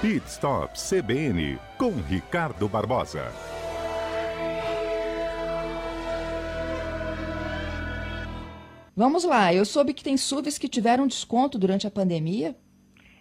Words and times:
Pit 0.00 0.24
Stop 0.28 0.74
CBN 0.78 1.58
com 1.76 1.90
Ricardo 1.90 2.68
Barbosa. 2.68 3.32
Vamos 8.96 9.24
lá, 9.24 9.52
eu 9.52 9.64
soube 9.64 9.92
que 9.92 10.04
tem 10.04 10.16
SUVs 10.16 10.56
que 10.56 10.68
tiveram 10.68 11.08
desconto 11.08 11.58
durante 11.58 11.84
a 11.88 11.90
pandemia. 11.90 12.54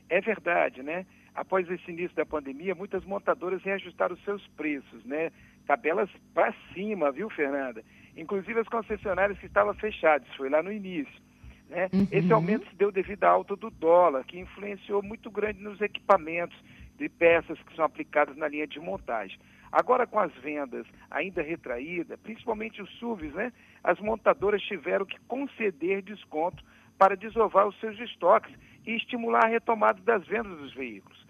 É 0.07 0.21
verdade, 0.21 0.83
né? 0.83 1.07
Após 1.33 1.67
esse 1.67 1.89
início 1.89 2.15
da 2.15 2.27
pandemia, 2.27 2.75
muitas 2.75 3.03
montadoras 3.03 3.63
reajustaram 3.63 4.15
seus 4.17 4.45
preços, 4.49 5.03
né? 5.03 5.31
Tabelas 5.65 6.11
para 6.31 6.53
cima, 6.75 7.11
viu, 7.11 7.27
Fernanda? 7.31 7.83
Inclusive 8.15 8.59
as 8.59 8.67
concessionárias 8.67 9.39
que 9.39 9.47
estavam 9.47 9.73
fechadas, 9.73 10.27
foi 10.35 10.47
lá 10.47 10.61
no 10.61 10.71
início. 10.71 11.26
Né? 11.69 11.89
Uhum. 11.93 12.07
Esse 12.11 12.31
aumento 12.31 12.67
se 12.69 12.75
deu 12.75 12.91
devido 12.91 13.23
à 13.23 13.29
alta 13.29 13.55
do 13.55 13.69
dólar, 13.69 14.23
que 14.25 14.39
influenciou 14.39 15.03
muito 15.03 15.29
grande 15.29 15.61
nos 15.61 15.81
equipamentos 15.81 16.57
de 16.97 17.09
peças 17.09 17.59
que 17.61 17.75
são 17.75 17.85
aplicadas 17.85 18.35
na 18.37 18.47
linha 18.47 18.67
de 18.67 18.79
montagem. 18.79 19.37
Agora, 19.71 20.07
com 20.07 20.19
as 20.19 20.33
vendas 20.35 20.87
ainda 21.11 21.41
retraídas, 21.41 22.19
principalmente 22.21 22.81
os 22.81 22.89
SUVs, 22.97 23.33
né, 23.33 23.51
as 23.83 23.99
montadoras 23.99 24.61
tiveram 24.61 25.05
que 25.05 25.19
conceder 25.27 26.01
desconto 26.01 26.63
para 26.97 27.15
desovar 27.15 27.67
os 27.67 27.77
seus 27.79 27.99
estoques 27.99 28.53
e 28.85 28.95
estimular 28.95 29.45
a 29.45 29.49
retomada 29.49 30.01
das 30.01 30.25
vendas 30.25 30.57
dos 30.57 30.73
veículos. 30.73 31.25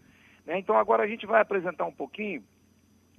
Né? 0.45 0.59
Então, 0.59 0.77
agora 0.77 1.03
a 1.03 1.07
gente 1.07 1.25
vai 1.25 1.41
apresentar 1.41 1.85
um 1.85 1.91
pouquinho 1.91 2.43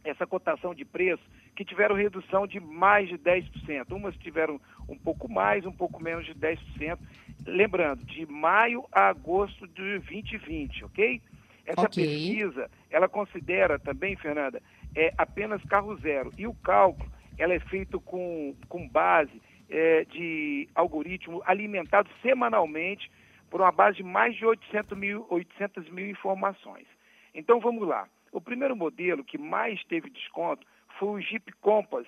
essa 0.05 0.27
cotação 0.27 0.75
de 0.75 0.85
preço 0.85 1.23
que 1.59 1.65
tiveram 1.65 1.97
redução 1.97 2.47
de 2.47 2.61
mais 2.61 3.09
de 3.09 3.19
10%. 3.19 3.91
Umas 3.91 4.17
tiveram 4.19 4.61
um 4.89 4.97
pouco 4.97 5.29
mais, 5.29 5.67
um 5.67 5.73
pouco 5.73 6.01
menos 6.01 6.25
de 6.25 6.33
10%. 6.33 6.97
Lembrando, 7.45 8.05
de 8.05 8.25
maio 8.27 8.85
a 8.93 9.09
agosto 9.09 9.67
de 9.67 9.99
2020, 9.99 10.85
ok? 10.85 11.21
Essa 11.67 11.81
okay. 11.81 12.05
pesquisa, 12.07 12.71
ela 12.89 13.09
considera 13.09 13.77
também, 13.77 14.15
Fernanda, 14.15 14.63
é 14.95 15.13
apenas 15.19 15.61
carro 15.65 15.97
zero. 15.97 16.33
E 16.39 16.47
o 16.47 16.55
cálculo, 16.55 17.11
ela 17.37 17.53
é 17.53 17.59
feito 17.59 18.01
com, 18.03 18.55
com 18.69 18.89
base 18.89 19.43
é, 19.69 20.05
de 20.05 20.69
algoritmo 20.77 21.43
alimentado 21.45 22.09
semanalmente 22.23 23.11
por 23.51 23.61
uma 23.63 23.73
base 23.73 23.97
de 23.97 24.05
mais 24.05 24.37
de 24.37 24.47
800 24.47 24.97
mil, 24.97 25.27
800 25.29 25.91
mil 25.91 26.09
informações. 26.09 26.87
Então 27.35 27.59
vamos 27.59 27.89
lá. 27.89 28.09
O 28.31 28.41
primeiro 28.41 28.77
modelo 28.77 29.25
que 29.25 29.37
mais 29.37 29.83
teve 29.87 30.09
desconto 30.09 30.65
foi 30.99 31.09
o 31.09 31.21
Jeep 31.21 31.53
Compass, 31.61 32.07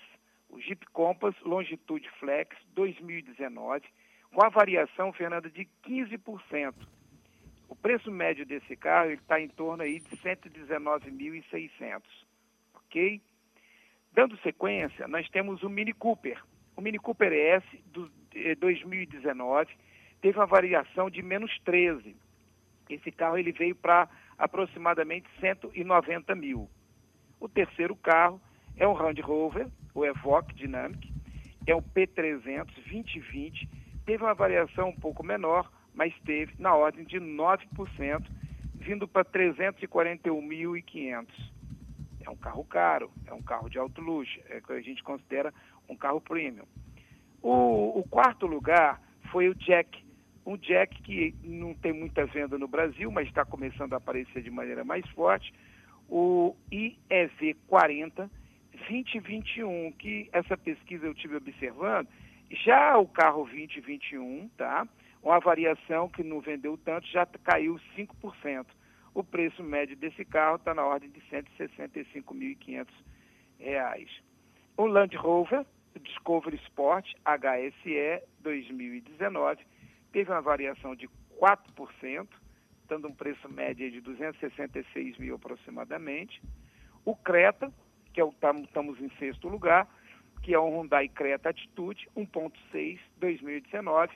o 0.49 0.61
Jeep 0.61 0.85
Compass 0.93 1.35
Longitude 1.43 2.11
Flex 2.19 2.57
2019, 2.75 3.87
com 4.35 4.45
a 4.45 4.49
variação, 4.49 5.13
Fernanda, 5.13 5.49
de 5.49 5.69
15%. 5.85 6.75
O 7.69 7.77
preço 7.77 8.11
médio 8.11 8.45
desse 8.45 8.77
carro 8.77 9.11
está 9.13 9.41
em 9.41 9.49
torno 9.49 9.85
aí 9.85 10.01
de 10.01 10.17
119.600, 10.17 12.03
ok? 12.75 13.21
Dando 14.13 14.37
sequência, 14.39 15.07
nós 15.07 15.29
temos 15.29 15.63
o 15.63 15.71
Mini 15.71 15.93
Cooper. 15.93 16.43
O 16.77 16.81
Mini 16.81 16.99
Cooper 16.99 17.33
S 17.33 17.65
do 17.87 18.11
2019 18.59 19.71
teve 20.21 20.37
uma 20.37 20.47
variação 20.47 21.09
de 21.09 21.23
menos 21.23 21.57
13. 21.61 22.17
Esse 22.89 23.13
carro 23.13 23.39
ele 23.39 23.53
veio 23.53 23.77
para 23.77 24.09
aproximadamente 24.37 25.29
190 25.39 26.35
mil. 26.35 26.69
O 27.39 27.49
terceiro 27.49 27.95
carro 27.95 28.41
é 28.81 28.87
o 28.87 28.95
Land 28.95 29.21
Rover, 29.21 29.69
o 29.95 30.07
Evoque 30.07 30.55
Dynamic, 30.55 31.13
é 31.67 31.75
o 31.75 31.83
P300 31.83 32.73
2020, 32.75 33.69
teve 34.07 34.25
uma 34.25 34.33
variação 34.33 34.89
um 34.89 34.97
pouco 34.97 35.23
menor, 35.23 35.71
mas 35.95 36.15
teve 36.25 36.55
na 36.59 36.75
ordem 36.75 37.05
de 37.05 37.21
9%, 37.21 38.25
vindo 38.75 39.07
para 39.07 39.23
341.500. 39.27 41.27
É 42.25 42.31
um 42.31 42.37
carro 42.37 42.65
caro, 42.65 43.11
é 43.27 43.35
um 43.35 43.43
carro 43.43 43.69
de 43.69 43.79
alto 43.79 44.01
luxo, 44.01 44.41
é 44.49 44.63
que 44.63 44.73
a 44.73 44.81
gente 44.81 45.03
considera 45.03 45.53
um 45.87 45.95
carro 45.95 46.21
premium. 46.21 46.65
O, 47.43 47.99
o 47.99 48.05
quarto 48.09 48.47
lugar 48.47 48.99
foi 49.31 49.51
o 49.51 49.55
Jack, 49.55 50.03
um 50.47 50.57
Jack 50.57 51.03
que 51.03 51.35
não 51.45 51.75
tem 51.75 51.93
muita 51.93 52.25
venda 52.25 52.57
no 52.57 52.67
Brasil, 52.67 53.11
mas 53.11 53.29
está 53.29 53.45
começando 53.45 53.93
a 53.93 53.99
aparecer 53.99 54.43
de 54.43 54.51
maneira 54.51 54.85
mais 54.85 55.07
forte, 55.11 55.53
o 56.09 56.57
IEV 56.73 57.59
40 57.69 58.40
2021, 58.91 59.93
que 59.93 60.29
essa 60.33 60.57
pesquisa 60.57 61.07
eu 61.07 61.15
tive 61.15 61.37
observando, 61.37 62.09
já 62.51 62.99
o 62.99 63.07
carro 63.07 63.45
2021, 63.45 64.49
tá? 64.57 64.89
Uma 65.23 65.39
variação 65.39 66.09
que 66.09 66.25
não 66.25 66.41
vendeu 66.41 66.77
tanto, 66.77 67.07
já 67.07 67.25
caiu 67.45 67.79
5%. 67.97 68.67
O 69.15 69.23
preço 69.23 69.63
médio 69.63 69.97
desse 69.97 70.25
carro 70.25 70.57
está 70.57 70.75
na 70.75 70.85
ordem 70.85 71.09
de 71.11 71.21
R$ 71.31 71.45
165.500. 71.59 72.89
O 74.77 74.87
Land 74.87 75.17
Rover 75.17 75.65
Discovery 76.03 76.57
Sport 76.65 77.07
HSE 77.25 78.23
2019 78.41 79.65
teve 80.13 80.31
uma 80.31 80.41
variação 80.41 80.97
de 80.97 81.09
4%, 81.39 82.27
dando 82.89 83.09
um 83.09 83.15
preço 83.15 83.49
médio 83.49 83.91
de 83.91 84.01
266 84.01 85.19
mil 85.19 85.37
aproximadamente. 85.37 86.43
O 87.05 87.15
Creta, 87.15 87.73
que 88.21 88.45
é 88.45 88.61
estamos 88.61 89.01
em 89.01 89.09
sexto 89.19 89.49
lugar, 89.49 89.89
que 90.43 90.53
é 90.53 90.59
o 90.59 90.69
Hyundai 90.69 91.09
Creta 91.09 91.49
Attitude 91.49 92.07
1.6 92.17 92.99
2019, 93.19 94.13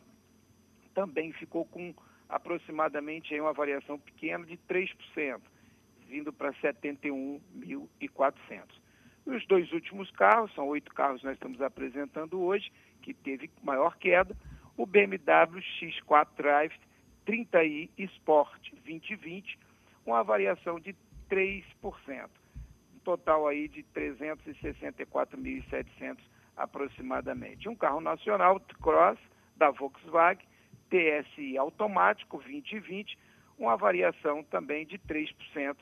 também 0.95 1.33
ficou 1.33 1.65
com 1.65 1.95
aproximadamente 2.29 3.39
uma 3.41 3.53
variação 3.53 3.99
pequena 3.99 4.45
de 4.45 4.59
3%, 4.69 5.41
vindo 6.09 6.33
para 6.33 6.53
71.400. 6.55 8.65
Os 9.27 9.47
dois 9.47 9.71
últimos 9.73 10.11
carros, 10.11 10.53
são 10.55 10.67
oito 10.69 10.93
carros 10.93 11.21
que 11.21 11.27
nós 11.27 11.37
estamos 11.37 11.63
apresentando 11.63 12.41
hoje, 12.41 12.73
que 13.03 13.15
teve 13.15 13.49
maior 13.63 13.97
queda, 13.97 14.37
o 14.77 14.85
BMW 14.85 15.63
X4 15.81 16.29
Drive 16.37 16.75
30i 17.27 17.89
Sport 17.97 18.71
2020, 18.85 19.59
uma 20.05 20.23
variação 20.23 20.79
de 20.79 20.95
3%. 21.31 21.65
Um 23.05 23.05
total 23.05 23.47
aí 23.47 23.69
de 23.69 23.85
364.700 23.95 26.17
aproximadamente. 26.57 27.69
Um 27.69 27.77
carro 27.77 28.01
nacional 28.01 28.59
Cross 28.81 29.19
da 29.55 29.71
Volkswagen 29.71 30.47
TSI 30.89 31.59
automático 31.59 32.39
2020, 32.39 33.19
uma 33.59 33.77
variação 33.77 34.43
também 34.43 34.87
de 34.87 34.99
3%, 34.99 35.77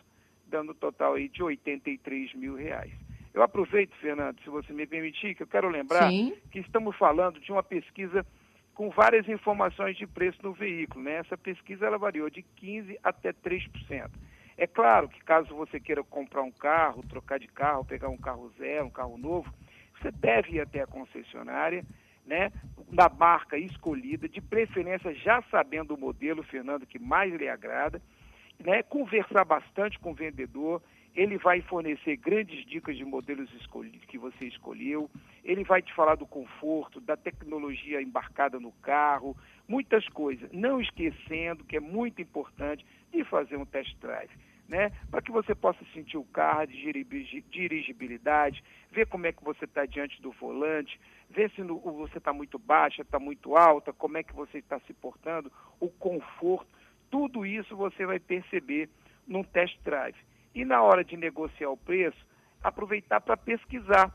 dando 0.49 0.75
total 0.75 1.15
aí 1.15 1.29
de 1.29 1.45
83 1.45 2.35
mil 2.35 2.57
reais. 2.57 2.91
Eu 3.33 3.45
aproveito, 3.45 3.95
Fernando, 4.01 4.43
se 4.43 4.51
você 4.51 4.73
me 4.73 4.85
permitir, 4.85 5.37
que 5.37 5.45
eu 5.45 5.47
quero 5.47 5.69
lembrar 5.69 6.11
Sim. 6.11 6.35
que 6.51 6.59
estamos 6.59 6.97
falando 6.97 7.39
de 7.39 7.53
uma 7.53 7.63
pesquisa 7.63 8.27
com 8.75 8.91
várias 8.91 9.29
informações 9.29 9.97
de 9.97 10.09
preço 10.09 10.41
no 10.43 10.53
veículo. 10.53 11.05
Né? 11.05 11.19
Essa 11.19 11.39
pesquisa 11.39 11.87
ela 11.87 11.99
variou 11.99 12.29
de 12.29 12.45
15% 12.61 12.99
até 13.01 13.33
3%. 13.33 14.11
É 14.57 14.67
claro 14.67 15.09
que 15.09 15.23
caso 15.25 15.55
você 15.55 15.81
queira 15.81 16.03
comprar 16.05 16.43
um 16.43 16.51
carro, 16.51 17.03
trocar 17.03 17.39
de 17.39 17.49
carro, 17.49 17.85
pegar 17.85 18.09
um 18.09 18.19
carro 18.19 18.53
zero, 18.59 18.87
um 18.87 18.91
carro 18.91 19.17
novo, 19.17 19.53
você 20.01 20.11
deve 20.11 20.57
ir 20.57 20.61
até 20.61 20.83
a 20.83 20.87
concessionária, 20.87 21.85
né, 22.27 22.53
da 22.93 23.09
marca 23.09 23.59
escolhida, 23.59 24.29
de 24.29 24.41
preferência 24.41 25.13
já 25.15 25.43
sabendo 25.51 25.95
o 25.95 25.99
modelo, 25.99 26.43
Fernando, 26.43 26.87
que 26.87 26.99
mais 26.99 27.33
lhe 27.35 27.49
agrada, 27.49 28.01
né, 28.65 28.83
conversar 28.83 29.45
bastante 29.45 29.99
com 29.99 30.13
o 30.13 30.15
vendedor, 30.15 30.83
ele 31.15 31.37
vai 31.37 31.61
fornecer 31.61 32.17
grandes 32.17 32.65
dicas 32.65 32.97
de 32.97 33.05
modelos 33.05 33.51
que 34.09 34.17
você 34.17 34.47
escolheu, 34.47 35.11
ele 35.45 35.63
vai 35.65 35.83
te 35.83 35.93
falar 35.93 36.15
do 36.15 36.27
conforto, 36.27 37.01
da 37.01 37.17
tecnologia 37.17 38.01
embarcada 38.01 38.59
no 38.59 38.73
carro, 38.73 39.37
muitas 39.69 40.09
coisas. 40.09 40.51
Não 40.53 40.81
esquecendo 40.81 41.65
que 41.65 41.77
é 41.77 41.81
muito 41.81 42.23
importante 42.23 42.87
de 43.13 43.25
fazer 43.25 43.57
um 43.57 43.67
test 43.67 43.95
drive. 44.01 44.31
Né? 44.69 44.91
Para 45.11 45.21
que 45.21 45.31
você 45.31 45.55
possa 45.55 45.85
sentir 45.93 46.17
o 46.17 46.25
carro, 46.25 46.67
de 46.67 47.43
dirigibilidade, 47.51 48.63
ver 48.91 49.07
como 49.07 49.27
é 49.27 49.33
que 49.33 49.45
você 49.45 49.65
está 49.65 49.85
diante 49.85 50.21
do 50.23 50.31
volante, 50.33 50.99
ver 51.29 51.51
se 51.51 51.63
no, 51.63 51.79
você 51.79 52.19
está 52.19 52.33
muito 52.33 52.59
baixa, 52.59 53.03
está 53.03 53.19
muito 53.19 53.57
alta, 53.57 53.93
como 53.93 54.17
é 54.17 54.23
que 54.23 54.35
você 54.35 54.59
está 54.59 54.79
se 54.81 54.93
portando, 54.95 55.53
o 55.81 55.89
conforto, 55.89 56.69
tudo 57.11 57.45
isso 57.45 57.77
você 57.77 58.07
vai 58.07 58.19
perceber 58.19 58.89
num 59.27 59.43
test 59.43 59.79
drive. 59.83 60.17
E 60.55 60.65
na 60.65 60.83
hora 60.83 61.05
de 61.05 61.17
negociar 61.17 61.71
o 61.71 61.77
preço, 61.77 62.27
aproveitar 62.63 63.21
para 63.21 63.37
pesquisar. 63.37 64.13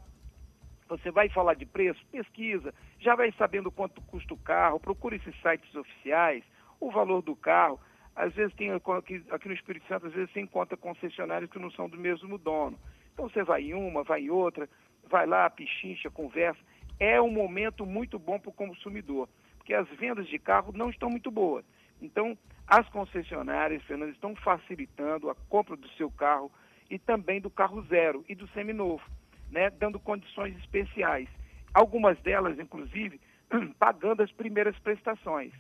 Você 0.88 1.12
vai 1.12 1.28
falar 1.30 1.56
de 1.56 1.66
preço? 1.66 2.04
Pesquisa. 2.12 2.74
Já 3.00 3.16
vai 3.16 3.32
sabendo 3.34 3.72
quanto 3.72 4.02
custa 4.02 4.34
o 4.34 4.38
carro, 4.38 4.80
procure 4.80 5.18
esses 5.18 5.36
sites 5.42 5.76
oficiais, 5.76 6.44
o 6.80 6.92
valor 6.92 7.22
do 7.22 7.36
carro. 7.36 7.80
Às 8.18 8.34
vezes 8.34 8.56
tem 8.56 8.72
aqui, 8.72 9.24
aqui 9.30 9.48
no 9.48 9.54
Espírito 9.54 9.88
Santo, 9.88 10.08
às 10.08 10.14
vezes 10.14 10.32
você 10.32 10.40
encontra 10.40 10.76
concessionários 10.76 11.52
que 11.52 11.60
não 11.60 11.70
são 11.70 11.88
do 11.88 11.98
mesmo 11.98 12.36
dono. 12.40 12.78
Então 13.14 13.30
você 13.30 13.44
vai 13.44 13.62
em 13.62 13.76
uma, 13.76 14.04
vai 14.04 14.22
em 14.22 14.32
outra, 14.32 14.68
vai 15.08 15.28
lá, 15.28 15.48
pichincha, 15.52 16.10
conversa. 16.10 16.60
É 17.00 17.22
um 17.22 17.30
momento 17.30 17.86
muito 17.86 18.18
bom 18.18 18.40
para 18.40 18.50
o 18.50 18.54
consumidor, 18.54 19.30
porque 19.56 19.72
as 19.72 19.88
vendas 19.90 20.28
de 20.28 20.40
carro 20.40 20.74
não 20.74 20.90
estão 20.90 21.12
muito 21.12 21.30
boas. 21.30 21.64
Então, 22.02 22.36
as 22.66 22.90
concessionárias, 22.90 23.84
Fernando, 23.84 24.10
estão 24.10 24.36
facilitando 24.36 25.30
a 25.30 25.36
compra 25.48 25.76
do 25.76 25.88
seu 25.90 26.10
carro 26.10 26.52
e 26.90 26.98
também 26.98 27.40
do 27.40 27.52
carro 27.52 27.84
zero 27.84 28.26
e 28.28 28.34
do 28.34 28.48
seminovo, 28.48 29.04
né, 29.52 29.70
dando 29.70 30.00
condições 30.00 30.58
especiais. 30.58 31.30
Algumas 31.72 32.20
delas, 32.22 32.58
inclusive, 32.58 33.22
pagando 33.78 34.24
as 34.24 34.32
primeiras 34.32 34.78
prestações. 34.80 35.54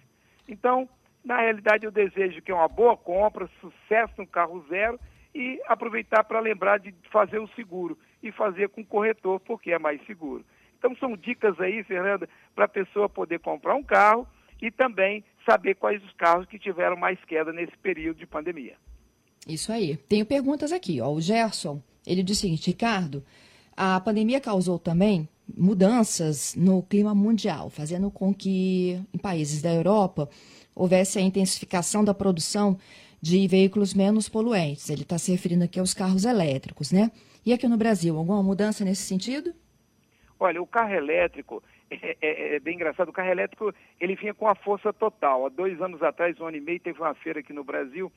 Então, 0.47 0.89
na 1.27 1.41
realidade, 1.41 1.85
eu 1.85 1.91
desejo 1.91 2.41
que 2.41 2.51
é 2.51 2.55
uma 2.55 2.69
boa 2.69 2.95
compra, 2.95 3.49
sucesso 3.59 4.13
no 4.17 4.25
carro 4.25 4.65
zero 4.69 4.97
e 5.35 5.61
aproveitar 5.67 6.23
para 6.23 6.39
lembrar 6.39 6.79
de 6.79 6.95
fazer 7.11 7.37
o 7.37 7.49
seguro 7.49 7.97
e 8.23 8.31
fazer 8.31 8.69
com 8.69 8.79
o 8.79 8.85
corretor, 8.85 9.41
porque 9.41 9.71
é 9.71 9.77
mais 9.77 10.03
seguro. 10.05 10.45
Então, 10.79 10.95
são 10.95 11.17
dicas 11.17 11.59
aí, 11.59 11.83
Fernanda, 11.83 12.29
para 12.55 12.63
a 12.63 12.69
pessoa 12.69 13.09
poder 13.09 13.39
comprar 13.39 13.75
um 13.75 13.83
carro 13.83 14.25
e 14.61 14.71
também 14.71 15.21
saber 15.45 15.75
quais 15.75 16.01
os 16.01 16.13
carros 16.13 16.47
que 16.47 16.57
tiveram 16.57 16.95
mais 16.95 17.19
queda 17.25 17.51
nesse 17.51 17.75
período 17.77 18.17
de 18.17 18.25
pandemia. 18.25 18.77
Isso 19.45 19.69
aí. 19.71 19.97
Tenho 19.97 20.25
perguntas 20.25 20.71
aqui. 20.71 21.01
Ó. 21.01 21.11
O 21.11 21.19
Gerson, 21.19 21.81
ele 22.05 22.23
diz 22.23 22.37
o 22.37 22.41
seguinte, 22.41 22.67
Ricardo, 22.67 23.21
a 23.75 23.99
pandemia 23.99 24.39
causou 24.39 24.79
também 24.79 25.27
mudanças 25.55 26.55
no 26.55 26.81
clima 26.83 27.13
mundial, 27.13 27.69
fazendo 27.69 28.09
com 28.09 28.33
que 28.33 29.01
em 29.13 29.17
países 29.17 29.61
da 29.61 29.73
Europa 29.73 30.29
houvesse 30.77 31.17
a 31.17 31.21
intensificação 31.21 32.03
da 32.03 32.13
produção 32.13 32.77
de 33.21 33.47
veículos 33.47 33.93
menos 33.93 34.29
poluentes. 34.29 34.89
Ele 34.89 35.01
está 35.01 35.17
se 35.17 35.31
referindo 35.31 35.63
aqui 35.63 35.79
aos 35.79 35.93
carros 35.93 36.23
elétricos, 36.23 36.91
né? 36.91 37.11
E 37.45 37.51
aqui 37.51 37.67
no 37.67 37.77
Brasil, 37.77 38.15
alguma 38.15 38.43
mudança 38.43 38.85
nesse 38.85 39.03
sentido? 39.03 39.53
Olha, 40.39 40.61
o 40.61 40.67
carro 40.67 40.93
elétrico, 40.93 41.63
é, 41.89 42.17
é, 42.21 42.55
é, 42.55 42.59
bem 42.59 42.75
engraçado, 42.75 43.09
o 43.09 43.13
carro 43.13 43.29
elétrico 43.29 43.73
ele 43.99 44.15
vinha 44.15 44.33
com 44.33 44.47
a 44.47 44.53
força 44.53 44.93
total. 44.93 45.45
Há 45.45 45.49
dois 45.49 45.81
anos 45.81 46.01
atrás, 46.03 46.39
um 46.39 46.45
ano 46.45 46.57
e 46.57 46.61
meio, 46.61 46.79
teve 46.79 46.99
uma 46.99 47.15
feira 47.15 47.39
aqui 47.39 47.53
no 47.53 47.63
Brasil 47.63 48.11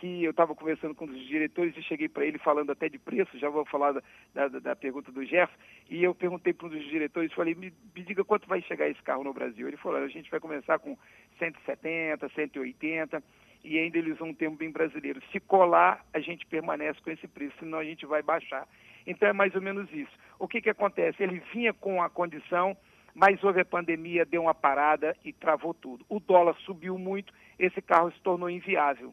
que 0.00 0.24
eu 0.24 0.30
estava 0.30 0.54
conversando 0.54 0.94
com 0.94 1.04
os 1.04 1.26
diretores 1.26 1.76
e 1.76 1.82
cheguei 1.82 2.08
para 2.08 2.24
ele 2.24 2.38
falando 2.38 2.72
até 2.72 2.88
de 2.88 2.98
preço, 2.98 3.38
já 3.38 3.50
vou 3.50 3.66
falar 3.66 3.92
da, 3.92 4.48
da, 4.48 4.58
da 4.58 4.74
pergunta 4.74 5.12
do 5.12 5.24
Jeff, 5.26 5.52
e 5.90 6.02
eu 6.02 6.14
perguntei 6.14 6.54
para 6.54 6.66
um 6.66 6.70
dos 6.70 6.82
diretores, 6.88 7.32
falei, 7.34 7.54
me, 7.54 7.70
me, 7.94 8.02
diga 8.02 8.24
quanto 8.24 8.48
vai 8.48 8.62
chegar 8.62 8.88
esse 8.88 9.02
carro 9.02 9.22
no 9.22 9.34
Brasil. 9.34 9.68
Ele 9.68 9.76
falou, 9.76 9.98
a 9.98 10.08
gente 10.08 10.30
vai 10.30 10.40
começar 10.40 10.78
com 10.78 10.96
170, 11.38 12.30
180, 12.30 13.22
e 13.62 13.78
ainda 13.78 13.98
eles 13.98 14.14
usam 14.14 14.28
um 14.28 14.34
termo 14.34 14.56
bem 14.56 14.70
brasileiro. 14.70 15.20
Se 15.30 15.38
colar, 15.38 16.02
a 16.14 16.18
gente 16.18 16.46
permanece 16.46 16.98
com 17.02 17.10
esse 17.10 17.28
preço, 17.28 17.54
senão 17.58 17.78
a 17.78 17.84
gente 17.84 18.06
vai 18.06 18.22
baixar. 18.22 18.66
Então 19.06 19.28
é 19.28 19.34
mais 19.34 19.54
ou 19.54 19.60
menos 19.60 19.86
isso. 19.92 20.12
O 20.38 20.48
que, 20.48 20.62
que 20.62 20.70
acontece? 20.70 21.22
Ele 21.22 21.42
vinha 21.52 21.74
com 21.74 22.02
a 22.02 22.08
condição, 22.08 22.74
mas 23.14 23.44
houve 23.44 23.60
a 23.60 23.66
pandemia, 23.66 24.24
deu 24.24 24.42
uma 24.42 24.54
parada 24.54 25.14
e 25.22 25.30
travou 25.30 25.74
tudo. 25.74 26.06
O 26.08 26.18
dólar 26.18 26.56
subiu 26.60 26.96
muito, 26.96 27.34
esse 27.58 27.82
carro 27.82 28.10
se 28.12 28.20
tornou 28.22 28.48
inviável. 28.48 29.12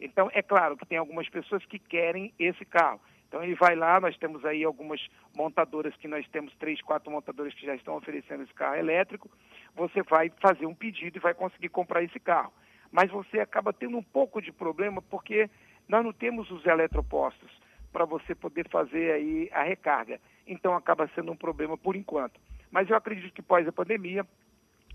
Então, 0.00 0.30
é 0.32 0.42
claro 0.42 0.76
que 0.76 0.86
tem 0.86 0.98
algumas 0.98 1.28
pessoas 1.28 1.64
que 1.64 1.78
querem 1.78 2.32
esse 2.38 2.64
carro. 2.64 3.00
Então 3.28 3.42
ele 3.42 3.54
vai 3.54 3.74
lá, 3.74 4.00
nós 4.00 4.16
temos 4.16 4.44
aí 4.44 4.64
algumas 4.64 5.04
montadoras 5.36 5.94
que 5.96 6.08
nós 6.08 6.26
temos 6.28 6.54
três, 6.56 6.80
quatro 6.80 7.10
montadoras 7.10 7.52
que 7.54 7.66
já 7.66 7.74
estão 7.74 7.96
oferecendo 7.96 8.44
esse 8.44 8.54
carro 8.54 8.76
elétrico. 8.76 9.30
Você 9.74 10.02
vai 10.02 10.30
fazer 10.40 10.66
um 10.66 10.74
pedido 10.74 11.18
e 11.18 11.20
vai 11.20 11.34
conseguir 11.34 11.68
comprar 11.68 12.02
esse 12.02 12.20
carro. 12.20 12.52
Mas 12.90 13.10
você 13.10 13.40
acaba 13.40 13.72
tendo 13.72 13.96
um 13.96 14.02
pouco 14.02 14.40
de 14.40 14.52
problema 14.52 15.02
porque 15.02 15.50
nós 15.88 16.04
não 16.04 16.12
temos 16.12 16.50
os 16.50 16.64
eletropostos 16.64 17.50
para 17.92 18.04
você 18.04 18.34
poder 18.34 18.68
fazer 18.68 19.12
aí 19.12 19.50
a 19.52 19.62
recarga. 19.64 20.20
Então 20.46 20.74
acaba 20.74 21.10
sendo 21.14 21.32
um 21.32 21.36
problema 21.36 21.76
por 21.76 21.96
enquanto. 21.96 22.40
Mas 22.70 22.88
eu 22.88 22.96
acredito 22.96 23.34
que 23.34 23.42
pós 23.42 23.66
a 23.66 23.72
pandemia 23.72 24.24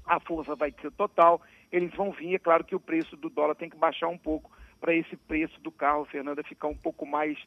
a 0.05 0.19
força 0.19 0.55
vai 0.55 0.73
ser 0.81 0.91
total, 0.93 1.41
eles 1.71 1.93
vão 1.93 2.11
vir, 2.11 2.33
é 2.33 2.39
claro 2.39 2.63
que 2.63 2.75
o 2.75 2.79
preço 2.79 3.15
do 3.15 3.29
dólar 3.29 3.53
tem 3.53 3.69
que 3.69 3.77
baixar 3.77 4.07
um 4.07 4.17
pouco 4.17 4.51
para 4.81 4.95
esse 4.95 5.15
preço 5.15 5.61
do 5.61 5.71
carro, 5.71 6.03
Fernanda, 6.05 6.43
ficar 6.43 6.67
um 6.67 6.75
pouco 6.75 7.05
mais 7.05 7.37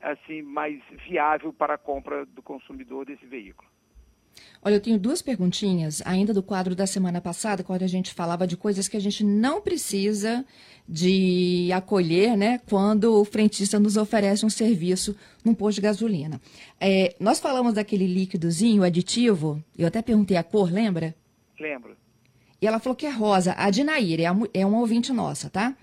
assim 0.00 0.42
mais 0.42 0.80
viável 1.06 1.52
para 1.52 1.74
a 1.74 1.78
compra 1.78 2.24
do 2.26 2.42
consumidor 2.42 3.04
desse 3.04 3.26
veículo. 3.26 3.68
Olha, 4.62 4.74
eu 4.74 4.80
tenho 4.80 4.98
duas 4.98 5.22
perguntinhas 5.22 6.02
ainda 6.04 6.32
do 6.32 6.42
quadro 6.42 6.74
da 6.74 6.86
semana 6.86 7.20
passada, 7.20 7.62
quando 7.62 7.82
a 7.82 7.86
gente 7.86 8.14
falava 8.14 8.46
de 8.46 8.56
coisas 8.56 8.88
que 8.88 8.96
a 8.96 9.00
gente 9.00 9.22
não 9.22 9.60
precisa 9.60 10.44
de 10.88 11.70
acolher, 11.72 12.36
né, 12.36 12.58
quando 12.68 13.20
o 13.20 13.24
frentista 13.24 13.78
nos 13.78 13.96
oferece 13.96 14.44
um 14.44 14.50
serviço 14.50 15.16
num 15.44 15.54
posto 15.54 15.76
de 15.76 15.82
gasolina. 15.82 16.40
É, 16.80 17.14
nós 17.20 17.40
falamos 17.40 17.74
daquele 17.74 18.06
líquidozinho 18.06 18.82
aditivo, 18.82 19.62
eu 19.78 19.86
até 19.86 20.02
perguntei 20.02 20.36
a 20.36 20.42
cor, 20.42 20.72
lembra? 20.72 21.14
Lembro. 21.58 21.96
E 22.60 22.66
ela 22.66 22.80
falou 22.80 22.96
que 22.96 23.06
é 23.06 23.10
rosa. 23.10 23.54
A 23.56 23.70
Dinaíra 23.70 24.22
é, 24.22 24.60
é 24.60 24.66
uma 24.66 24.78
ouvinte 24.78 25.12
nossa, 25.12 25.50
tá? 25.50 25.76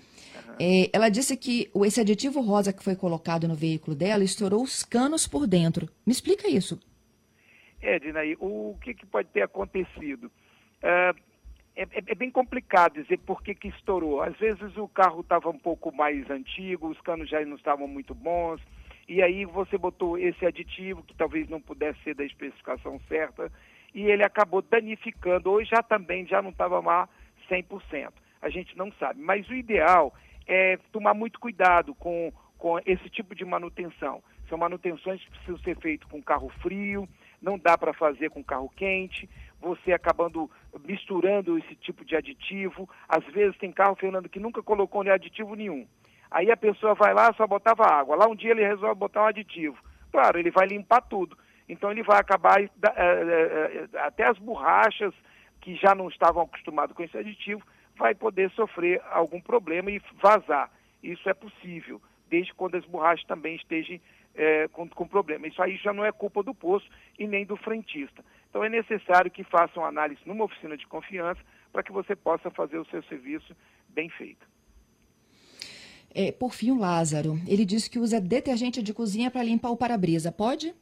É, 0.64 0.92
ela 0.94 1.10
disse 1.10 1.36
que 1.36 1.72
esse 1.84 2.00
aditivo 2.00 2.40
rosa 2.40 2.72
que 2.72 2.84
foi 2.84 2.96
colocado 2.96 3.48
no 3.48 3.56
veículo 3.56 3.96
dela 3.96 4.24
estourou 4.24 4.62
os 4.62 4.84
canos 4.84 5.28
por 5.28 5.48
dentro. 5.48 5.90
Me 6.06 6.12
explica 6.12 6.48
isso. 6.48 6.80
É, 7.82 7.98
Dinaí, 7.98 8.38
o 8.40 8.78
que, 8.80 8.94
que 8.94 9.08
pode 9.08 9.28
ter 9.30 9.42
acontecido? 9.42 10.32
É, 10.84 11.16
é, 11.76 11.88
é, 12.06 12.14
bem 12.14 12.30
complicado 12.30 13.02
dizer 13.02 13.18
por 13.26 13.42
que, 13.42 13.56
que 13.56 13.70
estourou. 13.70 14.22
Às 14.22 14.38
vezes 14.38 14.78
o 14.78 14.88
carro 14.88 15.22
estava 15.22 15.50
um 15.50 15.58
pouco 15.58 15.92
mais 15.92 16.30
antigo, 16.30 16.90
os 16.90 17.02
canos 17.02 17.28
já 17.28 17.44
não 17.44 17.56
estavam 17.56 17.88
muito 17.88 18.14
bons, 18.14 18.62
e 19.10 19.20
aí 19.20 19.46
você 19.46 19.80
botou 19.80 20.16
esse 20.16 20.46
aditivo, 20.46 21.02
que 21.02 21.16
talvez 21.16 21.50
não 21.50 21.60
pudesse 21.60 22.00
ser 22.04 22.14
da 22.14 22.24
especificação 22.24 23.02
certa, 23.08 23.52
e 23.96 24.04
ele 24.04 24.24
acabou 24.24 24.62
danificando, 24.62 25.50
ou 25.50 25.66
já 25.66 25.82
também 25.82 26.28
já 26.28 26.40
não 26.40 26.52
estava 26.52 26.80
lá 26.80 27.10
100%. 27.50 28.12
A 28.44 28.50
gente 28.50 28.78
não 28.78 28.92
sabe. 29.00 29.20
Mas 29.20 29.50
o 29.50 29.56
ideal 29.56 30.14
é 30.48 30.78
tomar 30.92 31.14
muito 31.14 31.40
cuidado 31.40 31.94
com, 31.96 32.32
com 32.58 32.80
esse 32.86 33.10
tipo 33.10 33.36
de 33.36 33.46
manutenção. 33.46 34.24
São 34.50 34.58
manutenções 34.58 35.24
que 35.24 35.32
precisam 35.32 35.60
ser 35.60 35.78
feitas 35.78 36.10
com 36.10 36.22
carro 36.22 36.50
frio, 36.62 37.08
não 37.42 37.58
dá 37.58 37.78
para 37.78 37.94
fazer 37.94 38.30
com 38.30 38.44
carro 38.44 38.70
quente, 38.76 39.30
você 39.62 39.94
acabando 39.94 40.50
misturando 40.86 41.58
esse 41.58 41.76
tipo 41.76 42.04
de 42.04 42.16
aditivo. 42.16 42.90
Às 43.08 43.24
vezes 43.34 43.58
tem 43.58 43.72
carro, 43.72 43.96
Fernando, 43.96 44.30
que 44.30 44.40
nunca 44.40 44.62
colocou 44.62 45.02
aditivo 45.10 45.56
nenhum. 45.56 45.88
Aí 46.30 46.50
a 46.50 46.58
pessoa 46.58 46.96
vai 46.96 47.14
lá, 47.14 47.34
só 47.34 47.46
botava 47.46 47.84
água. 47.84 48.16
Lá 48.16 48.28
um 48.28 48.36
dia 48.36 48.52
ele 48.52 48.66
resolve 48.66 48.96
botar 48.96 49.24
um 49.24 49.28
aditivo. 49.28 49.78
Claro, 50.12 50.40
ele 50.40 50.52
vai 50.52 50.68
limpar 50.68 51.02
tudo. 51.02 51.38
Então 51.68 51.92
ele 51.92 52.04
vai 52.04 52.20
acabar, 52.20 52.62
é, 52.62 52.70
é, 52.98 53.88
até 54.00 54.28
as 54.28 54.38
borrachas 54.38 55.14
que 55.62 55.76
já 55.76 55.94
não 55.94 56.10
estavam 56.10 56.44
acostumados 56.44 56.96
com 56.96 57.04
esse 57.04 57.18
aditivo, 57.18 57.62
vai 58.02 58.16
poder 58.16 58.50
sofrer 58.52 59.00
algum 59.12 59.40
problema 59.40 59.92
e 59.92 60.02
vazar. 60.20 60.72
Isso 61.04 61.30
é 61.30 61.36
possível, 61.36 62.02
desde 62.28 62.52
quando 62.56 62.76
as 62.76 62.84
borrachas 62.86 63.24
também 63.28 63.56
estejam 63.56 64.00
é, 64.34 64.68
com, 64.70 64.90
com 64.90 65.08
problema. 65.08 65.48
Isso 65.48 65.62
aí 65.62 65.78
já 65.78 65.94
não 65.94 66.04
é 66.04 66.12
culpa 66.12 66.42
do 66.42 66.52
posto 66.52 66.90
e 67.20 67.28
nem 67.28 67.46
do 67.46 67.56
frentista. 67.56 68.26
Então 68.50 68.64
é 68.64 68.70
necessário 68.70 69.30
que 69.30 69.44
façam 69.44 69.86
análise 69.86 70.20
numa 70.26 70.46
oficina 70.46 70.76
de 70.76 70.88
confiança 70.88 71.40
para 71.72 71.84
que 71.84 71.92
você 71.92 72.16
possa 72.16 72.50
fazer 72.50 72.80
o 72.80 72.86
seu 72.86 73.04
serviço 73.04 73.56
bem 73.90 74.10
feito. 74.10 74.50
É, 76.14 76.32
por 76.32 76.54
fim, 76.54 76.72
o 76.72 76.80
Lázaro, 76.80 77.40
ele 77.48 77.64
disse 77.64 77.90
que 77.90 78.00
usa 78.00 78.20
detergente 78.20 78.82
de 78.82 78.96
cozinha 78.96 79.30
para 79.30 79.44
limpar 79.44 79.70
o 79.70 79.78
para-brisa. 79.78 80.32
Pode? 80.32 80.74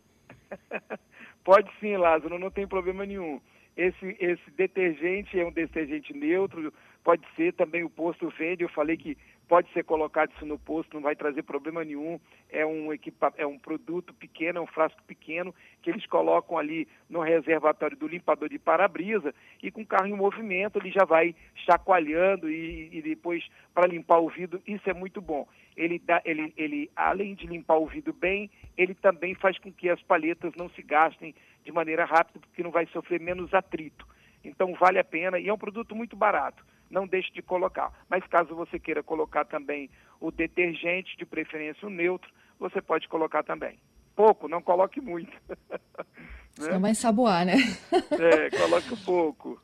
Pode 1.44 1.70
sim, 1.82 1.98
Lázaro, 1.98 2.40
não 2.40 2.50
tem 2.50 2.66
problema 2.66 3.06
nenhum. 3.06 3.42
Esse, 3.80 4.18
esse 4.20 4.52
detergente 4.58 5.40
é 5.40 5.46
um 5.46 5.54
detergente 5.54 6.14
neutro, 6.14 6.74
pode 7.02 7.26
ser 7.38 7.54
também 7.54 7.82
o 7.82 7.90
posto 7.90 8.28
vende. 8.38 8.62
Eu 8.62 8.68
falei 8.68 8.98
que 8.98 9.18
pode 9.48 9.72
ser 9.72 9.86
colocado 9.86 10.34
isso 10.36 10.46
no 10.46 10.60
posto, 10.60 10.96
não 10.96 11.02
vai 11.02 11.16
trazer 11.16 11.44
problema 11.44 11.86
nenhum. 11.86 12.20
É 12.50 12.66
um, 12.66 12.92
equipa 12.92 13.34
é 13.38 13.48
um 13.48 13.58
produto 13.58 14.14
pequeno, 14.14 14.60
é 14.60 14.62
um 14.62 14.68
frasco 14.68 15.02
pequeno 15.08 15.56
que 15.82 15.90
eles 15.90 16.06
colocam 16.08 16.58
ali 16.58 16.90
no 17.10 17.22
reservatório 17.22 17.96
do 17.96 18.06
limpador 18.06 18.50
de 18.50 18.60
para-brisa 18.60 19.34
e 19.64 19.72
com 19.72 19.84
o 19.84 19.88
carro 19.88 20.08
em 20.08 20.14
movimento 20.14 20.78
ele 20.78 20.92
já 20.92 21.06
vai 21.06 21.34
chacoalhando 21.66 22.52
e, 22.52 22.90
e 22.92 23.02
depois 23.02 23.48
para 23.74 23.88
limpar 23.88 24.20
o 24.20 24.28
vidro, 24.28 24.62
isso 24.68 24.90
é 24.90 24.94
muito 24.94 25.22
bom. 25.22 25.48
Ele, 25.80 25.98
dá, 25.98 26.22
ele, 26.26 26.54
ele, 26.58 26.92
além 26.96 27.34
de 27.34 27.48
limpar 27.48 27.78
o 27.78 27.88
vidro 27.88 28.14
bem, 28.14 28.52
ele 28.78 28.94
também 28.94 29.34
faz 29.34 29.58
com 29.58 29.72
que 29.72 29.90
as 29.90 30.02
palhetas 30.04 30.54
não 30.56 30.70
se 30.70 30.84
gastem 30.84 31.34
de 31.64 31.72
maneira 31.72 32.06
rápida, 32.06 32.40
porque 32.40 32.62
não 32.62 32.72
vai 32.72 32.86
sofrer 32.88 33.20
menos 33.20 33.54
atrito. 33.54 34.06
Então 34.44 34.74
vale 34.74 35.00
a 35.00 35.04
pena 35.04 35.40
e 35.40 35.48
é 35.48 35.54
um 35.54 35.58
produto 35.58 35.96
muito 35.96 36.16
barato 36.16 36.64
não 36.90 37.08
deixe 37.08 37.32
de 37.32 37.42
colocar. 37.42 37.92
Mas 38.10 38.26
caso 38.28 38.56
você 38.56 38.80
queira 38.80 39.04
colocar 39.04 39.46
também 39.46 39.90
o 40.20 40.32
detergente, 40.32 41.18
de 41.18 41.26
preferência 41.26 41.88
o 41.88 41.92
neutro, 41.92 42.30
você 42.60 42.82
pode 42.82 43.08
colocar 43.08 43.44
também. 43.44 43.80
Pouco, 44.16 44.48
não 44.48 44.62
coloque 44.62 45.00
muito. 45.00 45.32
Senão 46.56 46.74
né? 46.74 46.80
vai 46.80 46.92
ensaboar, 46.92 47.46
né? 47.46 47.56
é, 48.20 48.50
coloque 48.50 49.06
pouco. 49.06 49.62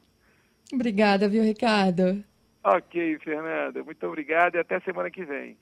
Obrigada, 0.71 1.27
viu, 1.27 1.43
Ricardo? 1.43 2.23
Ok, 2.63 3.19
Fernanda. 3.19 3.83
Muito 3.83 4.05
obrigado 4.07 4.55
e 4.55 4.59
até 4.59 4.79
semana 4.79 5.11
que 5.11 5.25
vem. 5.25 5.57